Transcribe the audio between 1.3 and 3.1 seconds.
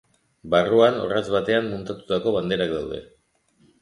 batean muntatutako banderak daude.